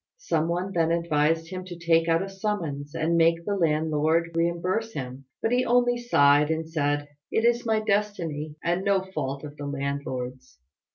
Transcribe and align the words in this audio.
Some 0.17 0.47
one 0.47 0.71
then 0.73 0.91
advised 0.91 1.51
him 1.51 1.63
to 1.65 1.77
take 1.77 2.07
out 2.07 2.23
a 2.23 2.27
summons 2.27 2.95
and 2.95 3.15
make 3.15 3.45
the 3.45 3.55
landlord 3.55 4.31
reimburse 4.33 4.93
him; 4.93 5.25
but 5.43 5.51
he 5.51 5.63
only 5.63 5.95
sighed, 5.95 6.49
and 6.49 6.67
said, 6.67 7.07
"It 7.31 7.45
is 7.45 7.67
my 7.67 7.81
destiny, 7.81 8.55
and 8.63 8.83
no 8.83 9.03
fault 9.03 9.43
of 9.43 9.55
the 9.57 9.67
landlord's." 9.67 10.57